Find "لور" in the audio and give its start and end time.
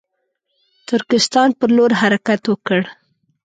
1.75-1.91